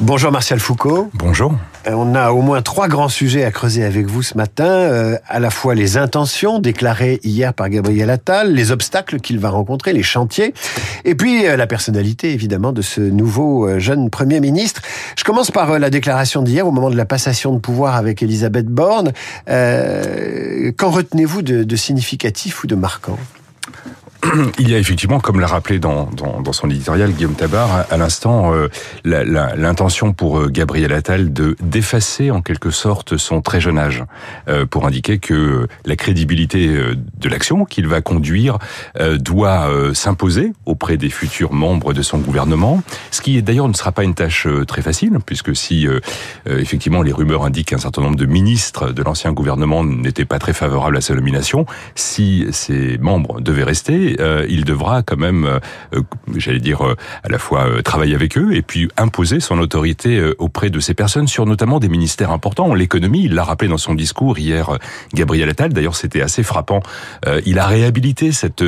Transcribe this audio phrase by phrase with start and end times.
[0.00, 1.10] Bonjour Martial Foucault.
[1.14, 1.52] Bonjour.
[1.88, 4.64] Euh, on a au moins trois grands sujets à creuser avec vous ce matin.
[4.64, 9.50] Euh, à la fois les intentions déclarées hier par Gabriel Attal, les obstacles qu'il va
[9.50, 10.54] rencontrer, les chantiers,
[11.04, 14.82] et puis euh, la personnalité évidemment de ce nouveau jeune Premier ministre.
[15.16, 18.66] Je commence par la déclaration d'hier au moment de la passation de pouvoir avec Elisabeth
[18.66, 19.12] Borne.
[19.46, 23.18] Qu'en retenez-vous de, de significatif ou de marquant?
[24.58, 27.96] il y a effectivement, comme l'a rappelé dans, dans, dans, son éditorial Guillaume Tabar, à
[27.96, 28.68] l'instant, euh,
[29.04, 34.04] l'intention pour euh, Gabriel Attal de d'effacer en quelque sorte son très jeune âge,
[34.48, 38.58] euh, pour indiquer que la crédibilité de l'action qu'il va conduire
[39.18, 44.04] doit s'imposer auprès des futurs membres de son gouvernement, ce qui d'ailleurs ne sera pas
[44.04, 45.86] une tâche très facile, puisque si
[46.46, 50.52] effectivement les rumeurs indiquent qu'un certain nombre de ministres de l'ancien gouvernement n'étaient pas très
[50.52, 55.58] favorables à sa nomination, si ces membres devaient rester, euh, il devra quand même, euh,
[55.94, 56.02] euh,
[56.36, 60.80] j'allais dire, à la fois travailler avec eux et puis imposer son autorité auprès de
[60.80, 62.74] ces personnes sur notamment des ministères importants.
[62.74, 64.78] L'économie, il l'a rappelé dans son discours hier,
[65.14, 65.72] Gabriel Attal.
[65.72, 66.80] D'ailleurs, c'était assez frappant.
[67.46, 68.62] il a réhabilité cette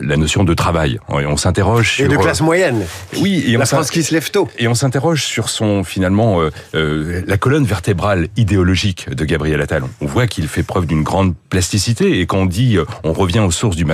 [0.00, 0.98] la notion de travail.
[1.08, 2.84] On s'interroge sur et de classe moyenne.
[3.20, 4.48] Oui, et la France qui se lève tôt.
[4.58, 6.40] Et on s'interroge sur son finalement
[6.72, 9.84] la colonne vertébrale idéologique de Gabriel Attal.
[10.00, 13.50] On voit qu'il fait preuve d'une grande plasticité et quand on dit on revient aux
[13.50, 13.84] sources du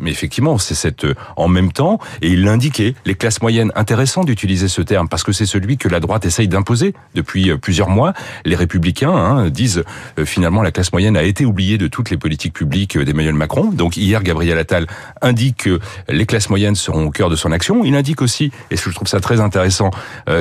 [0.00, 4.24] mais effectivement, c'est cette euh, en même temps, et il l'indiquait, les classes moyennes, intéressant
[4.24, 7.88] d'utiliser ce terme, parce que c'est celui que la droite essaye d'imposer depuis euh, plusieurs
[7.88, 8.12] mois.
[8.44, 9.84] Les républicains hein, disent
[10.18, 13.66] euh, finalement la classe moyenne a été oubliée de toutes les politiques publiques d'Emmanuel Macron.
[13.66, 14.86] Donc hier, Gabriel Attal
[15.20, 17.84] indique que les classes moyennes seront au cœur de son action.
[17.84, 19.90] Il indique aussi, et je trouve ça très intéressant,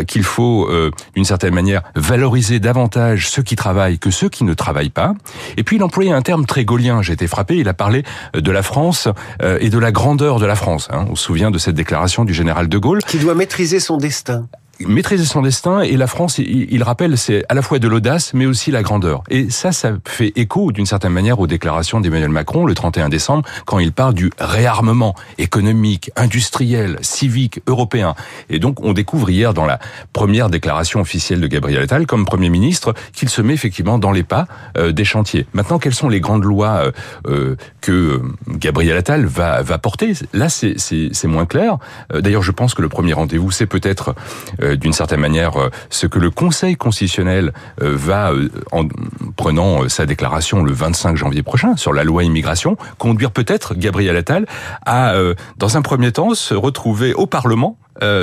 [0.07, 0.69] qu'il faut
[1.15, 5.13] d'une certaine manière valoriser davantage ceux qui travaillent que ceux qui ne travaillent pas.
[5.57, 8.51] Et puis il employait un terme très gaulien, j'ai été frappé, il a parlé de
[8.51, 9.10] la France euh,
[9.41, 10.87] et de la grandeur de la France.
[10.91, 11.05] Hein.
[11.09, 12.99] On se souvient de cette déclaration du général de Gaulle.
[13.07, 14.47] Qui doit maîtriser son destin
[14.87, 18.45] maîtriser son destin et la France, il, rappelle, c'est à la fois de l'audace, mais
[18.45, 19.23] aussi la grandeur.
[19.29, 23.47] Et ça, ça fait écho d'une certaine manière aux déclarations d'Emmanuel Macron le 31 décembre,
[23.65, 28.15] quand il parle du réarmement économique, industriel, civique, européen.
[28.49, 29.79] Et donc, on découvre hier dans la
[30.13, 34.23] première déclaration officielle de Gabriel Attal, comme Premier ministre, qu'il se met effectivement dans les
[34.23, 35.45] pas euh, des chantiers.
[35.53, 36.91] Maintenant, quelles sont les grandes lois euh,
[37.27, 40.13] euh, que Gabriel Attal va, va porter?
[40.33, 41.77] Là, c'est moins clair.
[42.13, 44.15] D'ailleurs, je pense que le premier rendez-vous, c'est peut-être
[44.61, 48.31] euh, d'une certaine manière euh, ce que le Conseil constitutionnel euh, va,
[48.71, 48.87] en
[49.35, 54.45] prenant sa déclaration le 25 janvier prochain sur la loi immigration, conduire peut-être Gabriel Attal
[54.85, 55.13] à,
[55.57, 57.77] dans un premier temps, se retrouver au Parlement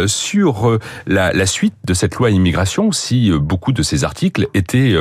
[0.07, 4.95] sur la, la, suite de cette loi immigration si beaucoup de ces articles étaient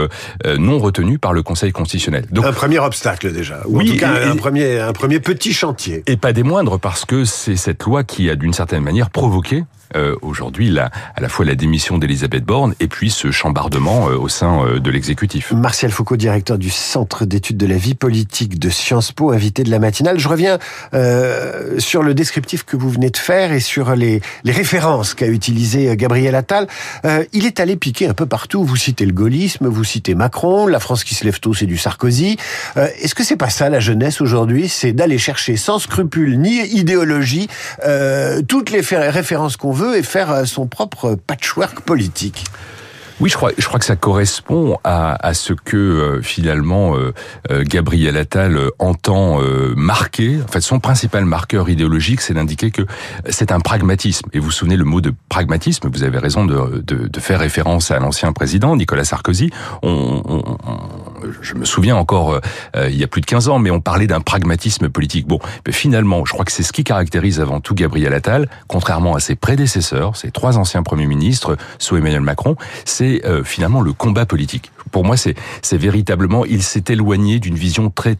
[0.58, 2.26] non retenus par le Conseil constitutionnel.
[2.32, 5.54] Donc, un premier obstacle déjà, ou oui, en tout cas un, premier, un premier petit
[5.54, 6.04] chantier.
[6.06, 9.64] Et pas des moindres parce que c'est cette loi qui a d'une certaine manière provoqué
[9.96, 14.18] euh, aujourd'hui la, à la fois la démission d'Elisabeth Borne et puis ce chambardement euh,
[14.18, 15.52] au sein euh, de l'exécutif.
[15.52, 19.72] Martial Foucault, directeur du Centre d'études de la vie politique de Sciences Po, invité de
[19.72, 20.20] la matinale.
[20.20, 20.58] Je reviens
[20.94, 25.28] euh, sur le descriptif que vous venez de faire et sur les, les références qu'a
[25.28, 26.68] utilisé Gabriel Attal.
[27.06, 28.64] Euh, il est allé piquer un peu partout.
[28.64, 31.78] Vous citez le gaullisme, vous citez Macron, la France qui se lève tôt, c'est du
[31.78, 32.38] Sarkozy.
[32.76, 34.70] Est-ce que c'est pas ça la jeunesse aujourd'hui?
[34.70, 37.48] C'est d'aller chercher sans scrupule ni idéologie
[38.48, 42.46] toutes les références qu'on veut et faire euh, son propre patchwork politique.
[43.20, 47.14] Oui, je crois, je crois que ça correspond à, ce que euh, finalement euh,
[47.64, 49.40] Gabriel Attal entend
[49.76, 50.38] marquer.
[50.44, 52.84] En fait, son principal marqueur idéologique, c'est d'indiquer que
[53.28, 54.30] c'est un pragmatisme.
[54.34, 57.98] Et vous vous souvenez le mot de pragmatisme Vous avez raison de, faire référence à
[57.98, 59.50] l'ancien président Nicolas Sarkozy.
[59.82, 60.22] On,
[61.42, 62.40] je me souviens encore euh,
[62.76, 65.28] euh, il y a plus de 15 ans, mais on parlait d'un pragmatisme politique.
[65.28, 69.16] Bon, mais finalement, je crois que c'est ce qui caractérise avant tout Gabriel Attal, contrairement
[69.16, 72.56] à ses prédécesseurs, ses trois anciens premiers ministres, sous Emmanuel Macron,
[72.86, 74.72] c'est euh, finalement le combat politique.
[74.92, 78.18] Pour moi, c'est c'est véritablement, il s'est éloigné d'une vision très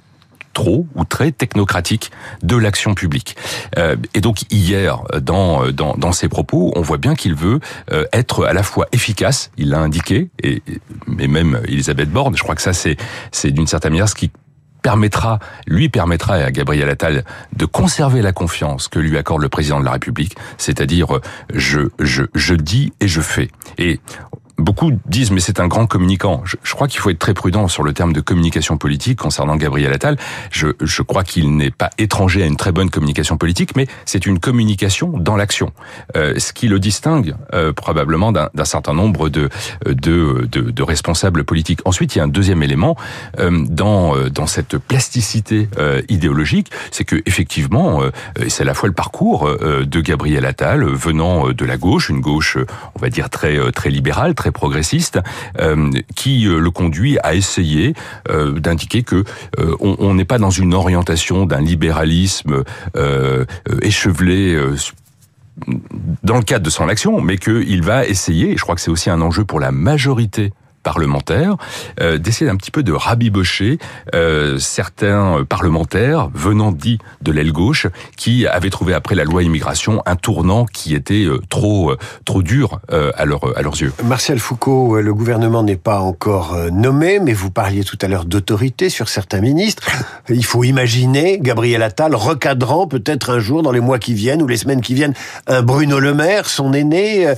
[0.58, 2.10] trop ou très technocratique
[2.42, 3.38] de l'action publique.
[3.78, 7.60] Euh, et donc hier, dans, dans, dans ses propos, on voit bien qu'il veut
[7.92, 10.64] euh, être à la fois efficace, il l'a indiqué, et,
[11.06, 12.98] mais même Elisabeth Borne, je crois que ça c'est
[13.32, 14.32] c'est d'une certaine manière ce qui
[14.82, 15.38] permettra,
[15.68, 17.24] lui permettra à Gabriel Attal
[17.56, 21.20] de conserver la confiance que lui accorde le président de la République, c'est-à-dire
[21.54, 23.50] je, je, je dis et je fais.
[23.78, 24.00] Et
[24.58, 26.42] beaucoup disent mais c'est un grand communicant.
[26.46, 29.56] Je, je crois qu'il faut être très prudent sur le terme de communication politique concernant
[29.56, 30.18] Gabriel Attal.
[30.52, 34.26] Je, je crois qu'il n'est pas étranger à une très bonne communication politique, mais c'est
[34.26, 35.72] une communication dans l'action,
[36.16, 39.50] euh, ce qui le distingue euh, probablement d'un certain nombre de,
[39.86, 41.82] de, de, de, responsables politiques.
[41.86, 42.96] Ensuite, il y a un deuxième élément
[43.40, 45.70] euh, dans dans cette plasticité
[46.10, 48.02] idéologique, c'est que effectivement,
[48.48, 52.58] c'est à la fois le parcours de Gabriel Attal venant de la gauche, une gauche,
[52.96, 55.20] on va dire très très libérale, progressiste,
[56.16, 57.94] qui le conduit à essayer
[58.30, 59.24] d'indiquer que
[59.80, 62.64] on n'est pas dans une orientation d'un libéralisme
[62.96, 63.46] euh,
[63.82, 64.76] échevelé euh,
[66.24, 68.92] dans le cadre de son action, mais qu'il va essayer, et je crois que c'est
[68.92, 70.54] aussi un enjeu pour la majorité
[70.88, 71.58] parlementaires,
[72.00, 73.78] euh, d'essayer un petit peu de rabibocher
[74.16, 80.02] euh, certains parlementaires venant dit de l'aile gauche qui avaient trouvé après la loi immigration
[80.06, 81.94] un tournant qui était euh, trop
[82.24, 83.92] trop dur à, leur, à leurs yeux.
[84.06, 88.90] Martial Foucault, le gouvernement n'est pas encore nommé, mais vous parliez tout à l'heure d'autorité
[88.90, 89.84] sur certains ministres.
[90.30, 94.48] Il faut imaginer Gabriel Attal recadrant peut-être un jour dans les mois qui viennent ou
[94.48, 95.14] les semaines qui viennent
[95.48, 97.34] un Bruno Le Maire, son aîné.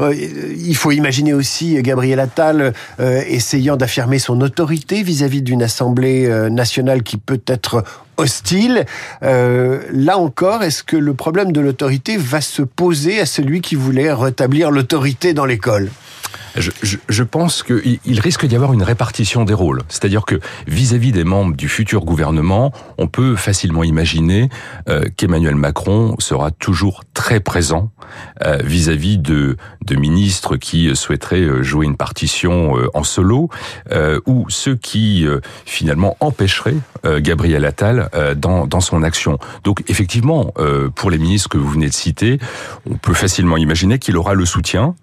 [0.00, 6.48] il faut imaginer aussi Gabriel Attal euh, essayant d'affirmer son autorité vis-à-vis d'une Assemblée euh,
[6.48, 7.84] nationale qui peut être
[8.16, 8.84] hostile.
[9.22, 13.74] Euh, là encore, est-ce que le problème de l'autorité va se poser à celui qui
[13.74, 15.90] voulait rétablir l'autorité dans l'école?
[16.56, 16.70] Je,
[17.08, 19.82] je, pense qu'il risque d'y avoir une répartition des rôles.
[19.88, 20.36] C'est-à-dire que
[20.66, 24.48] vis-à-vis des membres du futur gouvernement, on peut facilement imaginer
[24.88, 27.90] euh, qu'Emmanuel Macron sera toujours très présent
[28.44, 33.48] euh, vis-à-vis de, de ministres qui souhaiteraient euh, jouer une partition en solo,
[34.26, 35.26] ou ceux qui
[35.64, 36.76] finalement empêcheraient
[37.18, 39.38] Gabriel Attal dans, dans son action.
[39.62, 40.52] Donc effectivement,
[40.94, 42.38] pour les ministres que vous venez de citer,
[42.88, 44.94] on peut facilement imaginer qu'il aura le soutien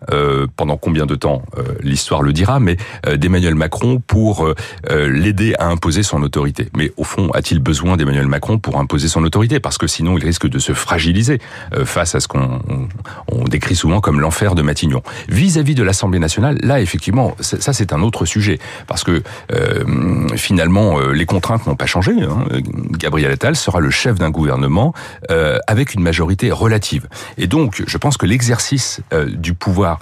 [0.55, 2.77] pendant combien de temps euh, l'histoire le dira, mais
[3.07, 4.55] euh, d'Emmanuel Macron pour euh,
[5.09, 6.69] l'aider à imposer son autorité.
[6.75, 9.59] Mais au fond, a-t-il besoin d'Emmanuel Macron pour imposer son autorité?
[9.59, 11.39] Parce que sinon, il risque de se fragiliser
[11.85, 12.59] face à ce qu'on
[13.27, 15.01] on, décrit souvent comme l'enfer de Matignon.
[15.27, 19.23] Vis-à-vis de l'Assemblée nationale, là, effectivement, ça c'est un autre sujet, parce que
[20.35, 22.13] finalement, les contraintes n'ont pas changé.
[22.21, 22.45] Hein.
[22.97, 24.93] Gabriel Attal sera le chef d'un gouvernement
[25.67, 27.07] avec une majorité relative.
[27.37, 29.99] Et donc, je pense que l'exercice du pouvoir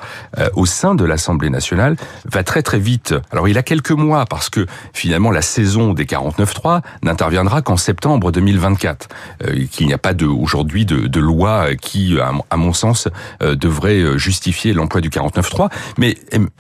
[0.53, 1.95] au sein de l'Assemblée nationale
[2.25, 3.13] va très très vite.
[3.31, 8.31] Alors il a quelques mois parce que finalement la saison des 49.3 n'interviendra qu'en septembre
[8.31, 9.07] 2024.
[9.43, 13.07] Euh, qu'il n'y a pas aujourd'hui de, loi qui, à, mon sens,
[13.41, 15.69] euh, devrait euh, justifier l'emploi du 49.3.
[15.97, 16.17] Mais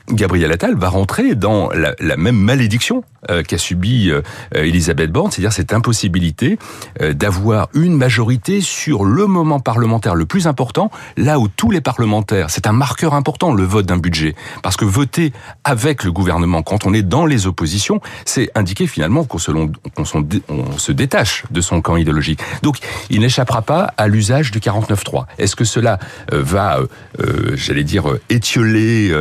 [0.09, 4.11] Gabriel Attal va rentrer dans la même malédiction euh, qu'a subi
[4.53, 6.57] Elisabeth Borne, c'est-à-dire cette impossibilité
[6.99, 12.49] d'avoir une majorité sur le moment parlementaire le plus important, là où tous les parlementaires,
[12.49, 15.33] c'est un marqueur important le vote d'un budget, parce que voter
[15.63, 19.51] avec le gouvernement quand on est dans les oppositions, c'est indiquer finalement qu'on se,
[20.77, 22.39] se détache de son camp idéologique.
[22.63, 22.77] Donc
[23.09, 25.25] il n'échappera pas à l'usage du 49-3.
[25.37, 25.99] Est-ce que cela
[26.33, 26.87] euh, va, euh,
[27.19, 29.13] euh, j'allais dire, étioler,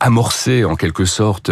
[0.00, 1.50] amorcer en quelque sorte,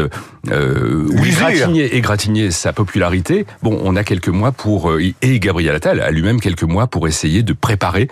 [1.26, 6.40] égratigner, égratigner sa popularité Bon, on a quelques mois pour, et Gabriel Attal a lui-même
[6.40, 8.08] quelques mois pour essayer de préparer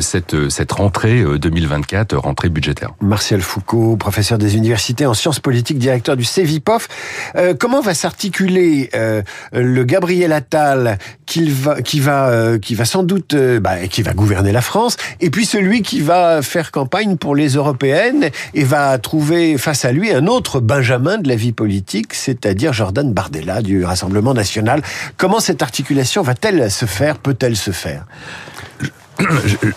[0.00, 2.90] cette, cette rentrée 2024, rentrée budgétaire.
[3.00, 6.88] Martial Foucault professeur des universités en sciences politiques, directeur du CEVIPOF.
[7.36, 9.22] Euh, comment va s'articuler euh,
[9.52, 14.12] le Gabriel Attal qui va, qui va, euh, qui va sans doute, bah, qui va
[14.12, 18.98] gouverner la France, et puis celui qui va faire campagne pour les européennes et va
[18.98, 23.84] trouver face à lui un autre Benjamin de la vie politique, c'est-à-dire Jordan Bardella du
[23.84, 24.82] Rassemblement national.
[25.16, 28.04] Comment cette articulation va-t-elle se faire Peut-elle se faire?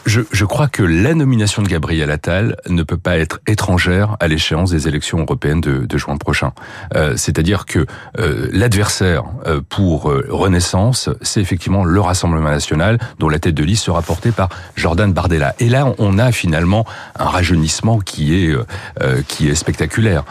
[0.06, 4.28] Je, je, crois que la nomination de Gabriel Attal ne peut pas être étrangère à
[4.28, 6.54] l'échéance des élections européennes de, de juin prochain.
[6.96, 7.86] Euh, C'est-à-dire que
[8.20, 13.64] euh, l'adversaire euh, pour euh, Renaissance, c'est effectivement le Rassemblement national, dont la tête de
[13.64, 15.56] liste sera portée par Jordan Bardella.
[15.60, 16.86] Et là, on a finalement
[17.18, 18.56] un rajeunissement qui est
[19.02, 20.24] euh, qui est spectaculaire.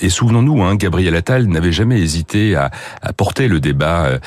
[0.00, 2.70] et souvenons-nous, hein, Gabriel Attal n'avait jamais hésité à,
[3.02, 4.18] à, porter le débat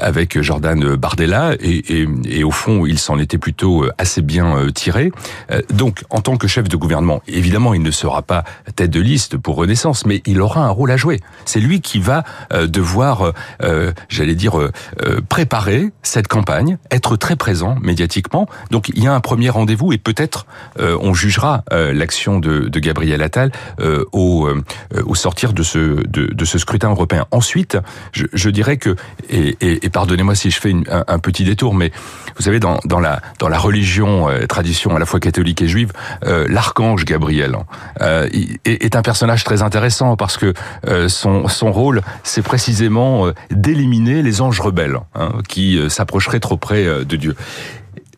[0.00, 4.22] avec Jordan Bardella, et, et, et au fond, il s'en est était plutôt euh, assez
[4.22, 5.12] bien euh, tiré.
[5.52, 8.44] Euh, donc, en tant que chef de gouvernement, évidemment, il ne sera pas
[8.74, 11.20] tête de liste pour Renaissance, mais il aura un rôle à jouer.
[11.44, 13.32] C'est lui qui va devoir,
[14.08, 14.52] j'allais dire,
[15.28, 18.48] préparer cette campagne, être très présent médiatiquement.
[18.70, 20.46] Donc, il y a un premier rendez-vous et peut-être
[20.78, 23.52] on jugera l'action de, Gabriel Attal
[24.12, 24.48] au,
[25.04, 27.26] au sortir de ce, de, ce scrutin européen.
[27.30, 27.76] Ensuite,
[28.12, 28.96] je, dirais que,
[29.28, 31.92] et, pardonnez-moi si je fais un, un, petit détour, mais
[32.36, 35.92] vous savez, dans, dans la dans la religion tradition à la fois catholique et juive,
[36.22, 37.56] l'archange Gabriel
[38.64, 40.54] est, un personnage très intéressant parce que
[41.08, 47.16] son son rôle c'est précisément d'éliminer les anges rebelles hein, qui s'approcheraient trop près de
[47.16, 47.36] Dieu.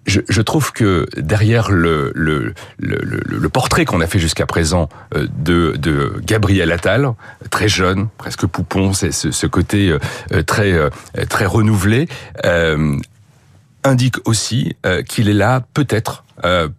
[0.05, 5.29] Je, trouve que derrière le, le, le, le portrait qu'on a fait jusqu'à présent euh,
[5.39, 7.13] de, de, Gabriel Attal,
[7.51, 9.97] très jeune, presque poupon, c'est ce, côté
[10.33, 10.91] euh, très euh,
[11.29, 12.09] très renouvelé,
[12.45, 12.97] euh,
[13.85, 14.77] indique aussi
[15.09, 16.25] qu'il est là peut-être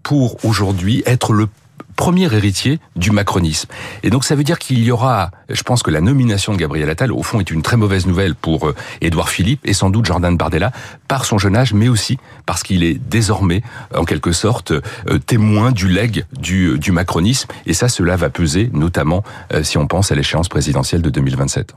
[0.03, 1.47] pour aujourd'hui être le
[1.95, 3.69] premier héritier du macronisme.
[4.03, 6.89] Et donc ça veut dire qu'il y aura, je pense que la nomination de Gabriel
[6.89, 10.05] Attal, au fond, est une très mauvaise nouvelle pour euh, Édouard Philippe et sans doute
[10.05, 10.71] Jordan Bardella,
[11.07, 13.61] par son jeune âge, mais aussi parce qu'il est désormais,
[13.95, 17.49] en quelque sorte, euh, témoin du legs du, du macronisme.
[17.65, 19.23] Et ça, cela va peser, notamment
[19.53, 21.73] euh, si on pense à l'échéance présidentielle de 2027.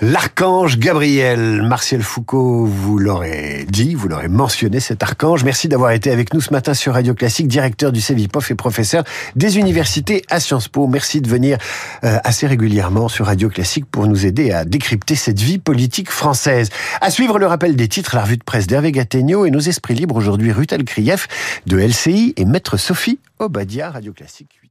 [0.00, 5.44] L'archange Gabriel, Martial Foucault, vous l'aurez dit, vous l'aurez mentionné, cet archange.
[5.44, 9.04] Merci d'avoir été avec nous ce matin sur Radio Classique, directeur du CEVIPOF et professeur
[9.56, 10.86] universités à Sciences Po.
[10.86, 11.58] Merci de venir
[12.04, 16.70] euh, assez régulièrement sur Radio Classique pour nous aider à décrypter cette vie politique française.
[17.00, 19.94] À suivre le rappel des titres, la revue de presse d'Hervé Gattegno et nos esprits
[19.94, 21.28] libres aujourd'hui Ruth Krief
[21.66, 24.61] de LCI et Maître Sophie Obadia, Radio Classique.